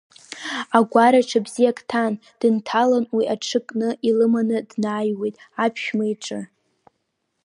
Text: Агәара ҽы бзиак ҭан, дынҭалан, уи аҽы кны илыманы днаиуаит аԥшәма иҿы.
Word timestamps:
Агәара 0.77 1.21
ҽы 1.29 1.39
бзиак 1.45 1.79
ҭан, 1.89 2.13
дынҭалан, 2.39 3.05
уи 3.15 3.23
аҽы 3.33 3.59
кны 3.65 3.89
илыманы 4.09 4.57
днаиуаит 4.69 5.35
аԥшәма 5.63 6.05
иҿы. 6.13 6.41